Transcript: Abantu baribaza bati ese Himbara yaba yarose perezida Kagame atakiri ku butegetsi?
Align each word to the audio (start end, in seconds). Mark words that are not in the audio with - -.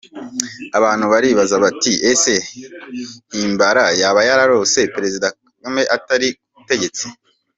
Abantu 0.77 1.05
baribaza 1.13 1.55
bati 1.63 1.93
ese 2.11 2.33
Himbara 3.37 3.85
yaba 4.01 4.21
yarose 4.29 4.79
perezida 4.95 5.27
Kagame 5.37 5.81
atakiri 5.95 6.27
ku 6.51 6.55
butegetsi? 6.59 7.05